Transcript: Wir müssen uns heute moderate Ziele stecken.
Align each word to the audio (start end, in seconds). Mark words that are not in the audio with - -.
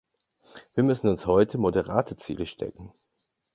Wir 0.73 0.83
müssen 0.83 1.09
uns 1.09 1.27
heute 1.27 1.59
moderate 1.59 2.17
Ziele 2.17 2.47
stecken. 2.47 2.91